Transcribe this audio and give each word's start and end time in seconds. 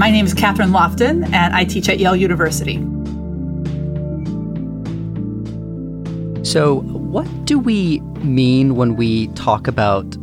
My 0.00 0.10
name 0.10 0.24
is 0.24 0.32
Kathryn 0.32 0.70
Lofton, 0.70 1.30
and 1.30 1.54
I 1.54 1.64
teach 1.64 1.86
at 1.86 1.98
Yale 1.98 2.16
University. 2.16 2.76
So, 6.42 6.80
what 6.80 7.26
do 7.44 7.58
we 7.58 8.00
mean 8.24 8.76
when 8.76 8.96
we 8.96 9.26
talk 9.34 9.68
about 9.68 10.16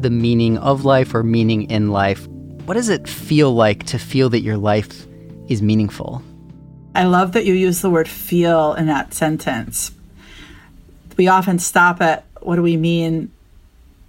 the 0.00 0.08
meaning 0.08 0.56
of 0.58 0.84
life 0.84 1.16
or 1.16 1.24
meaning 1.24 1.68
in 1.68 1.90
life? 1.90 2.28
What 2.66 2.74
does 2.74 2.88
it 2.88 3.08
feel 3.08 3.52
like 3.52 3.82
to 3.86 3.98
feel 3.98 4.28
that 4.28 4.42
your 4.42 4.56
life 4.56 5.04
is 5.48 5.60
meaningful? 5.60 6.22
I 6.94 7.02
love 7.02 7.32
that 7.32 7.44
you 7.44 7.54
use 7.54 7.80
the 7.80 7.90
word 7.90 8.06
feel 8.06 8.74
in 8.74 8.86
that 8.86 9.14
sentence. 9.14 9.90
We 11.16 11.26
often 11.26 11.58
stop 11.58 12.00
at 12.00 12.24
what 12.40 12.54
do 12.54 12.62
we 12.62 12.76
mean 12.76 13.32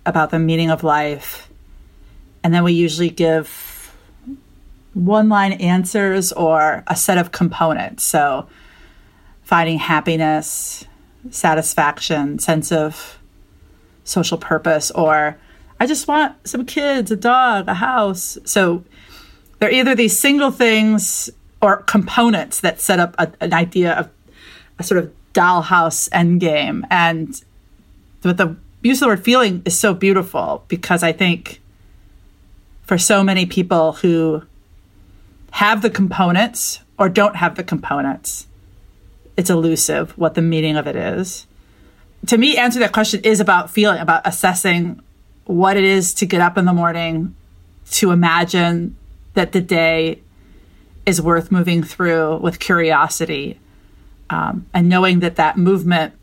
about 0.06 0.30
the 0.30 0.38
meaning 0.38 0.70
of 0.70 0.84
life? 0.84 1.50
And 2.44 2.54
then 2.54 2.64
we 2.64 2.74
usually 2.74 3.10
give 3.10 3.75
one 4.96 5.30
line 5.30 5.52
answers 5.54 6.32
or 6.32 6.84
a 6.88 6.96
set 6.96 7.20
of 7.20 7.32
components. 7.32 8.04
So, 8.04 8.48
finding 9.44 9.78
happiness, 9.78 10.86
satisfaction, 11.30 12.40
sense 12.40 12.72
of 12.72 13.20
social 14.04 14.38
purpose, 14.38 14.90
or 14.92 15.38
I 15.80 15.86
just 15.86 16.08
want 16.08 16.36
some 16.48 16.66
kids, 16.66 17.12
a 17.12 17.16
dog, 17.16 17.68
a 17.68 17.76
house. 17.76 18.40
So, 18.46 18.84
they're 19.60 19.72
either 19.72 19.96
these 19.96 20.18
single 20.18 20.52
things 20.52 21.30
or 21.62 21.84
components 21.84 22.62
that 22.62 22.80
set 22.80 23.00
up 23.00 23.16
a, 23.18 23.32
an 23.42 23.54
idea 23.54 23.94
of 23.94 24.10
a 24.80 24.84
sort 24.84 25.04
of 25.04 25.14
dollhouse 25.34 26.10
endgame. 26.10 26.84
And 26.90 27.42
but 28.22 28.38
the 28.38 28.56
use 28.82 28.98
of 28.98 29.02
the 29.02 29.08
word 29.08 29.24
feeling 29.24 29.62
is 29.66 29.78
so 29.78 29.94
beautiful 29.94 30.64
because 30.68 31.04
I 31.04 31.12
think 31.12 31.62
for 32.84 32.98
so 32.98 33.24
many 33.24 33.46
people 33.46 33.94
who 33.94 34.44
have 35.56 35.82
the 35.82 35.90
components 35.90 36.82
or 37.00 37.08
don't 37.08 37.38
have 37.38 37.56
the 37.56 37.64
components, 37.64 38.46
it's 39.38 39.50
elusive 39.50 40.12
what 40.18 40.34
the 40.34 40.42
meaning 40.42 40.76
of 40.76 40.86
it 40.86 40.98
is. 40.98 41.48
To 42.28 42.38
me, 42.38 42.58
answer 42.58 42.80
that 42.80 42.92
question 42.92 43.22
is 43.24 43.40
about 43.40 43.70
feeling, 43.70 44.00
about 44.00 44.22
assessing 44.26 45.02
what 45.46 45.78
it 45.78 45.86
is 45.86 46.14
to 46.16 46.26
get 46.26 46.42
up 46.42 46.58
in 46.58 46.66
the 46.66 46.74
morning, 46.74 47.36
to 47.92 48.12
imagine 48.12 48.98
that 49.36 49.54
the 49.54 49.62
day 49.62 50.20
is 51.06 51.22
worth 51.22 51.52
moving 51.52 51.84
through 51.84 52.38
with 52.38 52.60
curiosity, 52.60 53.58
um, 54.30 54.66
and 54.74 54.90
knowing 54.90 55.20
that 55.20 55.38
that 55.38 55.58
movement 55.58 56.14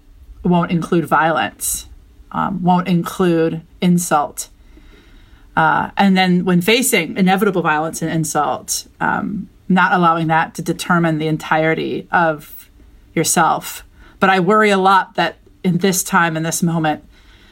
won't 0.45 0.71
include 0.71 1.07
violence 1.07 1.87
um, 2.33 2.63
won't 2.63 2.89
include 2.89 3.63
insult. 3.81 4.49
Uh, 5.57 5.91
and 5.97 6.17
then 6.17 6.45
when 6.45 6.61
facing 6.61 7.17
inevitable 7.17 7.63
violence 7.63 8.01
and 8.03 8.11
insult, 8.11 8.87
um, 9.01 9.49
not 9.69 9.93
allowing 9.93 10.29
that 10.29 10.55
to 10.55 10.63
determine 10.63 11.19
the 11.19 11.27
entirety 11.27 12.07
of 12.11 12.71
yourself. 13.15 13.85
But 14.21 14.31
I 14.31 14.41
worry 14.41 14.71
a 14.71 14.79
lot 14.79 15.15
that 15.17 15.37
in 15.63 15.79
this 15.79 16.03
time, 16.03 16.37
in 16.37 16.43
this 16.43 16.63
moment, 16.63 17.05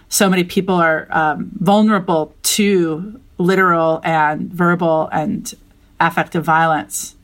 so 0.09 0.29
many 0.29 0.45
people 0.45 0.75
are 0.75 1.07
um, 1.11 1.51
vulnerable 1.55 2.34
to 2.42 3.20
literal 3.39 4.01
and 4.03 4.53
verbal 4.53 5.09
and 5.12 5.55
affective 6.01 6.45
violence 6.45 7.17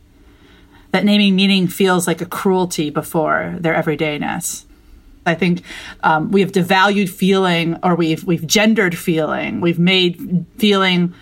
that 0.93 1.05
naming 1.05 1.35
meaning 1.35 1.69
feels 1.69 2.07
like 2.07 2.21
a 2.21 2.27
cruelty 2.27 2.91
before 2.91 3.57
their 3.59 3.75
everydayness. 3.75 4.66
I 5.27 5.35
think 5.35 5.63
um, 6.03 6.31
we 6.31 6.41
have 6.41 6.53
devalued 6.53 7.09
feeling, 7.09 7.79
or 7.83 7.97
we've 7.97 8.25
we've 8.25 8.47
gendered 8.47 8.97
feeling. 8.97 9.61
We've 9.61 9.79
made 9.79 10.47
feeling 10.57 11.13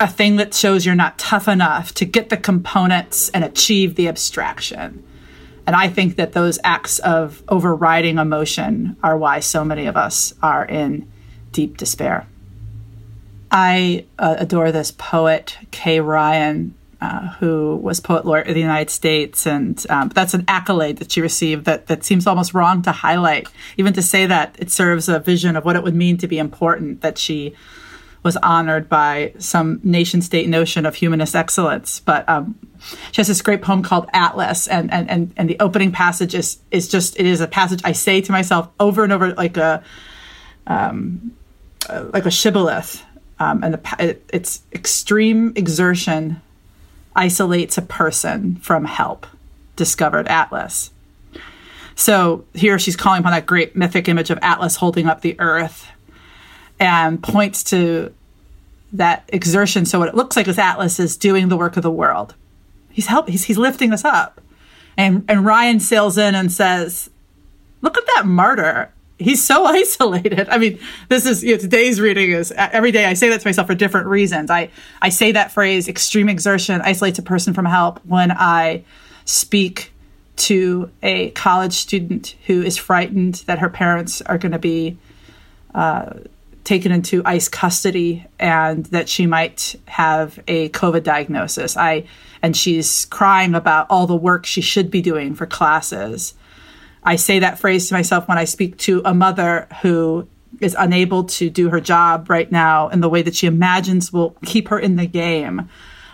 a 0.00 0.08
thing 0.08 0.36
that 0.36 0.52
shows 0.52 0.84
you're 0.84 0.96
not 0.96 1.18
tough 1.18 1.46
enough 1.46 1.94
to 1.94 2.04
get 2.04 2.28
the 2.28 2.36
components 2.36 3.28
and 3.28 3.44
achieve 3.44 3.94
the 3.94 4.08
abstraction. 4.08 5.04
And 5.64 5.76
I 5.76 5.88
think 5.88 6.16
that 6.16 6.32
those 6.32 6.58
acts 6.64 6.98
of 6.98 7.42
overriding 7.48 8.18
emotion 8.18 8.96
are 9.02 9.16
why 9.16 9.38
so 9.38 9.64
many 9.64 9.86
of 9.86 9.96
us 9.96 10.34
are 10.42 10.64
in 10.64 11.08
deep 11.52 11.76
despair. 11.76 12.26
I 13.52 14.06
uh, 14.18 14.36
adore 14.38 14.72
this 14.72 14.90
poet, 14.90 15.56
Kay 15.70 16.00
Ryan, 16.00 16.74
uh, 17.02 17.30
who 17.40 17.74
was 17.82 17.98
poet 17.98 18.24
laureate 18.24 18.46
of 18.46 18.54
the 18.54 18.60
United 18.60 18.88
States, 18.88 19.44
and 19.44 19.84
um, 19.90 20.08
that's 20.10 20.34
an 20.34 20.44
accolade 20.46 20.98
that 20.98 21.10
she 21.10 21.20
received 21.20 21.64
that 21.64 21.88
that 21.88 22.04
seems 22.04 22.28
almost 22.28 22.54
wrong 22.54 22.80
to 22.80 22.92
highlight. 22.92 23.48
Even 23.76 23.92
to 23.92 24.00
say 24.00 24.24
that 24.24 24.54
it 24.60 24.70
serves 24.70 25.08
a 25.08 25.18
vision 25.18 25.56
of 25.56 25.64
what 25.64 25.74
it 25.74 25.82
would 25.82 25.96
mean 25.96 26.16
to 26.18 26.28
be 26.28 26.38
important. 26.38 27.00
That 27.00 27.18
she 27.18 27.56
was 28.22 28.36
honored 28.36 28.88
by 28.88 29.34
some 29.38 29.80
nation 29.82 30.22
state 30.22 30.48
notion 30.48 30.86
of 30.86 30.94
humanist 30.94 31.34
excellence, 31.34 31.98
but 31.98 32.28
um, 32.28 32.56
she 33.10 33.16
has 33.16 33.26
this 33.26 33.42
great 33.42 33.62
poem 33.62 33.82
called 33.82 34.08
Atlas, 34.12 34.68
and 34.68 34.92
and 34.92 35.10
and 35.10 35.32
and 35.36 35.50
the 35.50 35.56
opening 35.58 35.90
passage 35.90 36.36
is 36.36 36.60
is 36.70 36.86
just 36.86 37.18
it 37.18 37.26
is 37.26 37.40
a 37.40 37.48
passage 37.48 37.80
I 37.82 37.92
say 37.92 38.20
to 38.20 38.30
myself 38.30 38.68
over 38.78 39.02
and 39.02 39.12
over 39.12 39.34
like 39.34 39.56
a 39.56 39.82
um, 40.68 41.32
like 41.88 42.26
a 42.26 42.30
shibboleth. 42.30 43.02
Um, 43.40 43.64
and 43.64 43.74
the, 43.74 43.96
it, 43.98 44.30
it's 44.32 44.62
extreme 44.72 45.52
exertion 45.56 46.40
isolates 47.14 47.78
a 47.78 47.82
person 47.82 48.56
from 48.56 48.84
help, 48.84 49.26
discovered 49.76 50.28
Atlas. 50.28 50.90
So 51.94 52.44
here 52.54 52.78
she's 52.78 52.96
calling 52.96 53.20
upon 53.20 53.32
that 53.32 53.46
great 53.46 53.76
mythic 53.76 54.08
image 54.08 54.30
of 54.30 54.38
Atlas 54.42 54.76
holding 54.76 55.06
up 55.06 55.20
the 55.20 55.38
earth 55.38 55.88
and 56.80 57.22
points 57.22 57.62
to 57.64 58.12
that 58.92 59.28
exertion. 59.28 59.84
So 59.84 59.98
what 59.98 60.08
it 60.08 60.14
looks 60.14 60.36
like 60.36 60.48
is 60.48 60.58
Atlas 60.58 60.98
is 60.98 61.16
doing 61.16 61.48
the 61.48 61.56
work 61.56 61.76
of 61.76 61.82
the 61.82 61.90
world. 61.90 62.34
He's 62.90 63.06
help 63.06 63.28
he's, 63.28 63.44
he's 63.44 63.58
lifting 63.58 63.92
us 63.92 64.04
up. 64.04 64.40
And 64.96 65.24
and 65.28 65.44
Ryan 65.44 65.80
sails 65.80 66.18
in 66.18 66.34
and 66.34 66.52
says, 66.52 67.08
Look 67.80 67.96
at 67.96 68.04
that 68.14 68.26
martyr 68.26 68.92
he's 69.22 69.44
so 69.44 69.64
isolated. 69.66 70.48
I 70.48 70.58
mean, 70.58 70.78
this 71.08 71.26
is 71.26 71.42
you 71.42 71.52
know, 71.52 71.58
today's 71.58 72.00
reading 72.00 72.32
is 72.32 72.52
every 72.52 72.90
day 72.90 73.04
I 73.04 73.14
say 73.14 73.28
that 73.30 73.40
to 73.40 73.46
myself 73.46 73.66
for 73.66 73.74
different 73.74 74.06
reasons. 74.06 74.50
I 74.50 74.70
I 75.00 75.08
say 75.08 75.32
that 75.32 75.52
phrase 75.52 75.88
extreme 75.88 76.28
exertion 76.28 76.80
isolates 76.82 77.18
a 77.18 77.22
person 77.22 77.54
from 77.54 77.64
help 77.64 78.04
when 78.04 78.32
I 78.32 78.84
speak 79.24 79.92
to 80.34 80.90
a 81.02 81.30
college 81.30 81.74
student 81.74 82.34
who 82.46 82.62
is 82.62 82.76
frightened 82.76 83.36
that 83.46 83.58
her 83.58 83.68
parents 83.68 84.22
are 84.22 84.38
going 84.38 84.52
to 84.52 84.58
be 84.58 84.98
uh, 85.74 86.14
taken 86.64 86.92
into 86.92 87.22
ICE 87.24 87.48
custody 87.48 88.24
and 88.38 88.86
that 88.86 89.08
she 89.08 89.26
might 89.26 89.76
have 89.86 90.38
a 90.48 90.68
COVID 90.70 91.02
diagnosis. 91.02 91.76
I 91.76 92.04
and 92.40 92.56
she's 92.56 93.04
crying 93.06 93.54
about 93.54 93.86
all 93.88 94.06
the 94.06 94.16
work 94.16 94.46
she 94.46 94.60
should 94.60 94.90
be 94.90 95.00
doing 95.00 95.34
for 95.34 95.46
classes 95.46 96.34
I 97.04 97.16
say 97.16 97.40
that 97.40 97.58
phrase 97.58 97.88
to 97.88 97.94
myself 97.94 98.28
when 98.28 98.38
I 98.38 98.44
speak 98.44 98.78
to 98.78 99.02
a 99.04 99.14
mother 99.14 99.66
who 99.82 100.28
is 100.60 100.76
unable 100.78 101.24
to 101.24 101.50
do 101.50 101.70
her 101.70 101.80
job 101.80 102.30
right 102.30 102.50
now 102.50 102.88
in 102.88 103.00
the 103.00 103.08
way 103.08 103.22
that 103.22 103.34
she 103.34 103.46
imagines 103.46 104.12
will 104.12 104.36
keep 104.44 104.68
her 104.68 104.78
in 104.78 104.96
the 104.96 105.06
game. 105.06 105.68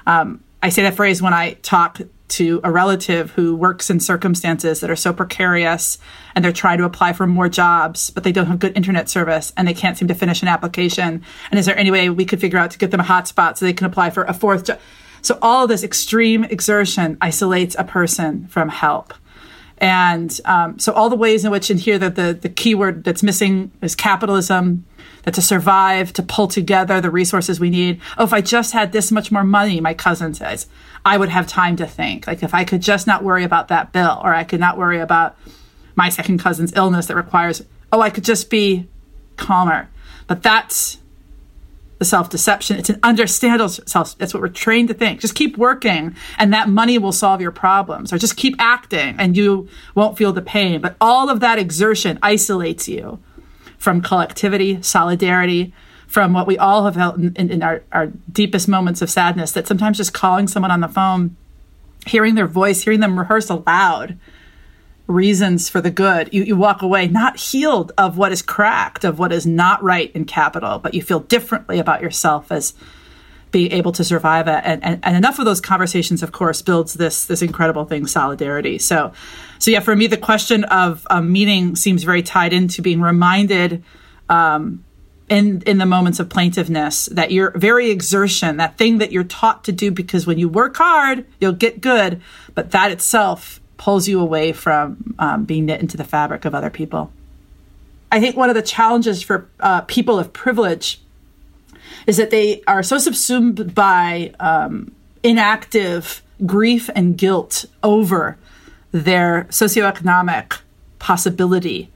Um, 0.06 0.42
I 0.62 0.70
say 0.70 0.82
that 0.82 0.94
phrase 0.94 1.20
when 1.20 1.34
I 1.34 1.54
talk 1.54 2.00
to 2.28 2.60
a 2.62 2.70
relative 2.70 3.30
who 3.32 3.56
works 3.56 3.90
in 3.90 4.00
circumstances 4.00 4.80
that 4.80 4.90
are 4.90 4.96
so 4.96 5.12
precarious 5.12 5.98
and 6.34 6.44
they're 6.44 6.52
trying 6.52 6.78
to 6.78 6.84
apply 6.84 7.12
for 7.12 7.26
more 7.26 7.48
jobs, 7.48 8.10
but 8.10 8.22
they 8.22 8.32
don't 8.32 8.46
have 8.46 8.58
good 8.58 8.76
internet 8.76 9.08
service 9.08 9.52
and 9.56 9.66
they 9.66 9.74
can't 9.74 9.96
seem 9.96 10.08
to 10.08 10.14
finish 10.14 10.42
an 10.42 10.48
application. 10.48 11.22
And 11.50 11.58
is 11.58 11.66
there 11.66 11.76
any 11.76 11.90
way 11.90 12.10
we 12.10 12.24
could 12.24 12.40
figure 12.40 12.58
out 12.58 12.70
to 12.72 12.78
get 12.78 12.90
them 12.90 13.00
a 13.00 13.04
hotspot 13.04 13.56
so 13.56 13.64
they 13.64 13.72
can 13.72 13.86
apply 13.86 14.10
for 14.10 14.24
a 14.24 14.34
fourth 14.34 14.64
job? 14.64 14.78
So 15.22 15.38
all 15.42 15.66
this 15.66 15.82
extreme 15.82 16.44
exertion 16.44 17.18
isolates 17.20 17.76
a 17.78 17.84
person 17.84 18.46
from 18.48 18.68
help. 18.68 19.14
And 19.80 20.38
um, 20.44 20.78
so 20.78 20.92
all 20.92 21.08
the 21.08 21.16
ways 21.16 21.44
in 21.44 21.50
which 21.50 21.70
in 21.70 21.78
here 21.78 21.98
that 21.98 22.16
the, 22.16 22.38
the 22.40 22.48
keyword 22.48 23.04
that's 23.04 23.22
missing 23.22 23.70
is 23.80 23.94
capitalism, 23.94 24.84
that 25.22 25.34
to 25.34 25.42
survive, 25.42 26.12
to 26.14 26.22
pull 26.22 26.48
together 26.48 27.00
the 27.00 27.10
resources 27.10 27.60
we 27.60 27.70
need. 27.70 28.00
Oh, 28.16 28.24
if 28.24 28.32
I 28.32 28.40
just 28.40 28.72
had 28.72 28.92
this 28.92 29.12
much 29.12 29.30
more 29.30 29.44
money, 29.44 29.80
my 29.80 29.94
cousin 29.94 30.34
says, 30.34 30.66
I 31.04 31.16
would 31.16 31.28
have 31.28 31.46
time 31.46 31.76
to 31.76 31.86
think. 31.86 32.26
Like 32.26 32.42
if 32.42 32.54
I 32.54 32.64
could 32.64 32.82
just 32.82 33.06
not 33.06 33.22
worry 33.22 33.44
about 33.44 33.68
that 33.68 33.92
bill, 33.92 34.20
or 34.22 34.34
I 34.34 34.44
could 34.44 34.60
not 34.60 34.78
worry 34.78 34.98
about 34.98 35.36
my 35.94 36.08
second 36.08 36.38
cousin's 36.38 36.72
illness 36.74 37.06
that 37.06 37.16
requires, 37.16 37.62
oh, 37.92 38.00
I 38.00 38.10
could 38.10 38.24
just 38.24 38.50
be 38.50 38.88
calmer. 39.36 39.88
But 40.26 40.42
that's 40.42 40.98
the 41.98 42.04
self 42.04 42.30
deception. 42.30 42.78
It's 42.78 42.90
an 42.90 42.98
understandable 43.02 43.68
self. 43.68 44.16
That's 44.18 44.32
what 44.32 44.42
we're 44.42 44.48
trained 44.48 44.88
to 44.88 44.94
think. 44.94 45.20
Just 45.20 45.34
keep 45.34 45.56
working 45.56 46.14
and 46.38 46.52
that 46.52 46.68
money 46.68 46.98
will 46.98 47.12
solve 47.12 47.40
your 47.40 47.50
problems 47.50 48.12
or 48.12 48.18
just 48.18 48.36
keep 48.36 48.54
acting 48.58 49.16
and 49.18 49.36
you 49.36 49.68
won't 49.94 50.16
feel 50.16 50.32
the 50.32 50.42
pain. 50.42 50.80
But 50.80 50.96
all 51.00 51.28
of 51.28 51.40
that 51.40 51.58
exertion 51.58 52.18
isolates 52.22 52.88
you 52.88 53.18
from 53.78 54.00
collectivity, 54.00 54.82
solidarity, 54.82 55.72
from 56.06 56.32
what 56.32 56.46
we 56.46 56.56
all 56.56 56.84
have 56.84 56.94
felt 56.94 57.16
in, 57.16 57.34
in, 57.34 57.50
in 57.50 57.62
our, 57.62 57.82
our 57.92 58.06
deepest 58.32 58.66
moments 58.66 59.02
of 59.02 59.10
sadness 59.10 59.52
that 59.52 59.66
sometimes 59.66 59.98
just 59.98 60.14
calling 60.14 60.48
someone 60.48 60.70
on 60.70 60.80
the 60.80 60.88
phone, 60.88 61.36
hearing 62.06 62.34
their 62.34 62.46
voice, 62.46 62.82
hearing 62.82 63.00
them 63.00 63.18
rehearse 63.18 63.50
aloud 63.50 64.18
reasons 65.08 65.68
for 65.68 65.80
the 65.80 65.90
good, 65.90 66.28
you, 66.32 66.44
you 66.44 66.54
walk 66.54 66.82
away 66.82 67.08
not 67.08 67.38
healed 67.38 67.92
of 67.98 68.16
what 68.16 68.30
is 68.30 68.42
cracked, 68.42 69.04
of 69.04 69.18
what 69.18 69.32
is 69.32 69.46
not 69.46 69.82
right 69.82 70.12
in 70.12 70.24
capital, 70.24 70.78
but 70.78 70.94
you 70.94 71.02
feel 71.02 71.20
differently 71.20 71.78
about 71.78 72.02
yourself 72.02 72.52
as 72.52 72.74
being 73.50 73.72
able 73.72 73.90
to 73.92 74.04
survive 74.04 74.46
it. 74.46 74.60
And, 74.64 74.84
and, 74.84 75.00
and 75.02 75.16
enough 75.16 75.38
of 75.38 75.46
those 75.46 75.62
conversations, 75.62 76.22
of 76.22 76.32
course, 76.32 76.60
builds 76.60 76.94
this 76.94 77.24
this 77.24 77.40
incredible 77.40 77.86
thing, 77.86 78.06
solidarity. 78.06 78.78
So, 78.78 79.12
so 79.58 79.70
yeah, 79.70 79.80
for 79.80 79.96
me, 79.96 80.06
the 80.06 80.18
question 80.18 80.64
of 80.64 81.06
um, 81.10 81.32
meaning 81.32 81.74
seems 81.74 82.04
very 82.04 82.22
tied 82.22 82.52
into 82.52 82.82
being 82.82 83.00
reminded. 83.00 83.82
Um, 84.28 84.84
in 85.30 85.62
in 85.62 85.76
the 85.76 85.86
moments 85.86 86.20
of 86.20 86.30
plaintiveness 86.30 87.06
that 87.06 87.30
your 87.30 87.50
very 87.50 87.90
exertion 87.90 88.56
that 88.56 88.78
thing 88.78 88.96
that 88.96 89.12
you're 89.12 89.24
taught 89.24 89.62
to 89.64 89.72
do 89.72 89.90
because 89.90 90.26
when 90.26 90.38
you 90.38 90.48
work 90.48 90.76
hard 90.78 91.26
you'll 91.38 91.52
get 91.52 91.82
good 91.82 92.22
but 92.54 92.70
that 92.70 92.90
itself 92.90 93.60
pulls 93.78 94.06
you 94.06 94.20
away 94.20 94.52
from 94.52 95.14
um, 95.18 95.44
being 95.44 95.64
knit 95.64 95.80
into 95.80 95.96
the 95.96 96.04
fabric 96.04 96.44
of 96.44 96.54
other 96.54 96.68
people. 96.70 97.10
I 98.12 98.20
think 98.20 98.36
one 98.36 98.50
of 98.50 98.54
the 98.54 98.62
challenges 98.62 99.22
for 99.22 99.48
uh, 99.60 99.82
people 99.82 100.18
of 100.18 100.32
privilege 100.32 101.00
is 102.06 102.16
that 102.18 102.30
they 102.30 102.62
are 102.66 102.82
so 102.82 102.98
subsumed 102.98 103.74
by 103.74 104.32
um, 104.40 104.92
inactive 105.22 106.22
grief 106.44 106.90
and 106.94 107.16
guilt 107.16 107.64
over 107.82 108.38
their 108.92 109.44
socioeconomic 109.50 110.58
possibility 110.98 111.90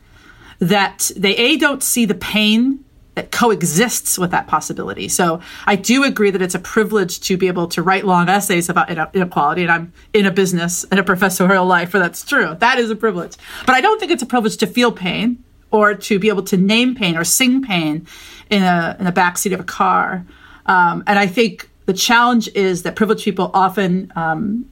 that 0.58 1.10
they 1.16 1.34
a 1.36 1.56
don't 1.56 1.82
see 1.82 2.04
the 2.04 2.14
pain 2.14 2.84
that 3.14 3.30
coexists 3.30 4.18
with 4.18 4.30
that 4.30 4.46
possibility. 4.46 5.08
So 5.08 5.40
I 5.66 5.76
do 5.76 6.02
agree 6.04 6.30
that 6.30 6.40
it's 6.40 6.54
a 6.54 6.58
privilege 6.58 7.20
to 7.20 7.36
be 7.36 7.46
able 7.46 7.66
to 7.68 7.82
write 7.82 8.06
long 8.06 8.28
essays 8.28 8.68
about 8.68 8.90
inequality, 9.14 9.62
and 9.62 9.70
I'm 9.70 9.92
in 10.14 10.24
a 10.24 10.30
business 10.30 10.84
and 10.84 10.98
a 10.98 11.02
professorial 11.12 11.66
life 11.66 11.92
where 11.92 12.02
that's 12.02 12.24
true. 12.24 12.56
That 12.58 12.78
is 12.78 12.90
a 12.90 12.96
privilege. 12.96 13.36
But 13.66 13.74
I 13.74 13.80
don't 13.80 14.00
think 14.00 14.12
it's 14.12 14.22
a 14.22 14.26
privilege 14.26 14.56
to 14.58 14.66
feel 14.66 14.92
pain 14.92 15.42
or 15.70 15.94
to 15.94 16.18
be 16.18 16.28
able 16.28 16.42
to 16.44 16.56
name 16.56 16.94
pain 16.94 17.16
or 17.16 17.24
sing 17.24 17.62
pain 17.62 18.06
in 18.50 18.62
a 18.62 18.96
in 18.98 19.04
the 19.04 19.12
backseat 19.12 19.52
of 19.52 19.60
a 19.60 19.64
car. 19.64 20.24
Um, 20.66 21.04
and 21.06 21.18
I 21.18 21.26
think 21.26 21.68
the 21.86 21.92
challenge 21.92 22.48
is 22.54 22.82
that 22.84 22.96
privileged 22.96 23.24
people 23.24 23.50
often 23.52 24.12
um, 24.16 24.70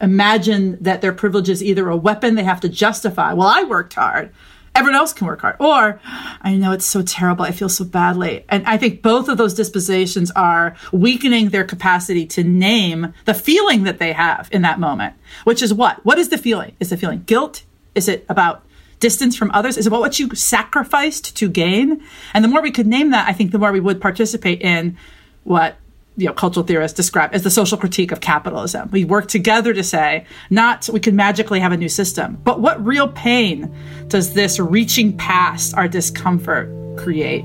imagine 0.00 0.76
that 0.82 1.00
their 1.00 1.12
privilege 1.12 1.48
is 1.48 1.62
either 1.62 1.88
a 1.88 1.96
weapon 1.96 2.34
they 2.34 2.42
have 2.42 2.60
to 2.60 2.68
justify. 2.68 3.32
Well, 3.32 3.48
I 3.48 3.62
worked 3.64 3.94
hard 3.94 4.32
everyone 4.74 4.98
else 4.98 5.12
can 5.12 5.26
work 5.26 5.40
hard. 5.40 5.56
Or 5.58 6.00
I 6.40 6.56
know 6.56 6.72
it's 6.72 6.86
so 6.86 7.02
terrible. 7.02 7.44
I 7.44 7.52
feel 7.52 7.68
so 7.68 7.84
badly. 7.84 8.44
And 8.48 8.66
I 8.66 8.78
think 8.78 9.02
both 9.02 9.28
of 9.28 9.38
those 9.38 9.54
dispositions 9.54 10.30
are 10.32 10.76
weakening 10.92 11.50
their 11.50 11.64
capacity 11.64 12.26
to 12.26 12.44
name 12.44 13.12
the 13.24 13.34
feeling 13.34 13.84
that 13.84 13.98
they 13.98 14.12
have 14.12 14.48
in 14.52 14.62
that 14.62 14.80
moment, 14.80 15.14
which 15.44 15.62
is 15.62 15.74
what? 15.74 16.04
What 16.04 16.18
is 16.18 16.30
the 16.30 16.38
feeling? 16.38 16.74
Is 16.80 16.90
the 16.90 16.96
feeling 16.96 17.22
guilt? 17.24 17.64
Is 17.94 18.08
it 18.08 18.24
about 18.28 18.64
distance 19.00 19.36
from 19.36 19.50
others? 19.52 19.76
Is 19.76 19.86
it 19.86 19.88
about 19.88 20.00
what 20.00 20.18
you 20.18 20.34
sacrificed 20.34 21.36
to 21.36 21.50
gain? 21.50 22.02
And 22.32 22.44
the 22.44 22.48
more 22.48 22.62
we 22.62 22.70
could 22.70 22.86
name 22.86 23.10
that, 23.10 23.28
I 23.28 23.32
think 23.32 23.50
the 23.52 23.58
more 23.58 23.72
we 23.72 23.80
would 23.80 24.00
participate 24.00 24.62
in 24.62 24.96
what 25.44 25.76
you 26.16 26.26
know, 26.26 26.32
cultural 26.32 26.66
theorists 26.66 26.96
describe 26.96 27.30
as 27.32 27.42
the 27.42 27.50
social 27.50 27.78
critique 27.78 28.12
of 28.12 28.20
capitalism. 28.20 28.90
We 28.90 29.04
work 29.04 29.28
together 29.28 29.72
to 29.72 29.82
say, 29.82 30.26
not 30.50 30.88
we 30.92 31.00
can 31.00 31.16
magically 31.16 31.60
have 31.60 31.72
a 31.72 31.76
new 31.76 31.88
system, 31.88 32.38
but 32.44 32.60
what 32.60 32.84
real 32.84 33.08
pain 33.08 33.74
does 34.08 34.34
this 34.34 34.60
reaching 34.60 35.16
past 35.16 35.74
our 35.74 35.88
discomfort 35.88 36.70
create? 36.98 37.44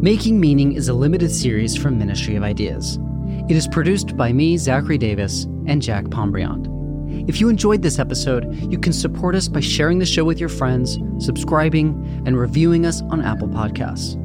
Making 0.00 0.38
Meaning 0.38 0.74
is 0.74 0.88
a 0.88 0.94
limited 0.94 1.32
series 1.32 1.76
from 1.76 1.98
Ministry 1.98 2.36
of 2.36 2.44
Ideas. 2.44 3.00
It 3.48 3.56
is 3.56 3.66
produced 3.66 4.16
by 4.16 4.32
me, 4.32 4.56
Zachary 4.56 4.96
Davis, 4.96 5.44
and 5.66 5.82
Jack 5.82 6.04
Pombriant. 6.04 6.77
If 7.28 7.40
you 7.40 7.48
enjoyed 7.48 7.82
this 7.82 7.98
episode, 7.98 8.54
you 8.70 8.78
can 8.78 8.92
support 8.92 9.34
us 9.34 9.48
by 9.48 9.60
sharing 9.60 9.98
the 9.98 10.06
show 10.06 10.24
with 10.24 10.38
your 10.38 10.48
friends, 10.48 10.98
subscribing, 11.18 12.22
and 12.26 12.38
reviewing 12.38 12.86
us 12.86 13.02
on 13.10 13.24
Apple 13.24 13.48
Podcasts. 13.48 14.16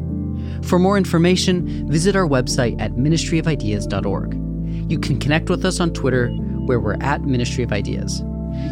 For 0.66 0.80
more 0.80 0.98
information, 0.98 1.90
visit 1.90 2.16
our 2.16 2.28
website 2.28 2.80
at 2.82 2.94
ministryofideas.org. 2.94 4.92
You 4.92 5.00
can 5.00 5.20
connect 5.20 5.50
with 5.50 5.66
us 5.66 5.80
on 5.80 5.94
Twitter, 5.94 6.30
where 6.66 6.80
we're 6.80 6.98
at 7.02 7.24
Ministry 7.24 7.64
of 7.64 7.74
Ideas. 7.74 8.24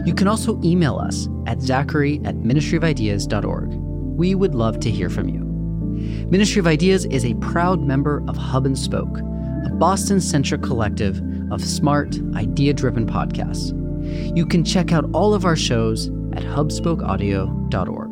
You 0.06 0.14
can 0.14 0.28
also 0.28 0.60
email 0.64 0.98
us 0.98 1.28
at 1.48 1.62
zachary 1.62 2.22
at 2.24 2.36
ministryofideas.org. 2.36 3.70
We 3.72 4.36
would 4.36 4.56
love 4.56 4.80
to 4.82 4.92
hear 4.92 5.10
from 5.10 5.30
you. 5.30 5.42
Ministry 6.30 6.60
of 6.60 6.68
Ideas 6.68 7.06
is 7.06 7.26
a 7.26 7.34
proud 7.36 7.82
member 7.82 8.24
of 8.28 8.38
Hub 8.38 8.66
and 8.66 8.78
Spoke, 8.78 9.20
a 9.66 9.70
Boston 9.74 10.22
centric 10.22 10.62
collective 10.62 11.22
of 11.52 11.64
smart, 11.64 12.18
idea 12.36 12.74
driven 12.74 13.06
podcasts. 13.06 13.78
You 14.36 14.46
can 14.46 14.64
check 14.64 14.92
out 14.92 15.10
all 15.14 15.34
of 15.34 15.46
our 15.46 15.56
shows 15.56 16.08
at 16.34 16.44
hubspokeaudio.org. 16.44 18.11